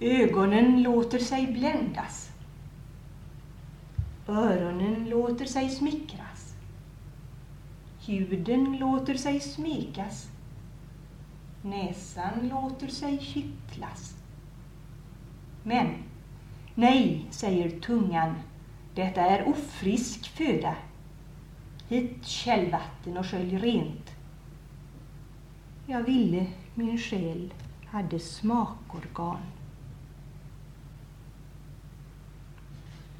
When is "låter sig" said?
0.82-1.46, 5.08-5.70, 8.76-9.40, 12.48-13.18